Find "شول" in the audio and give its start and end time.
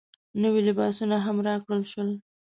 1.91-2.09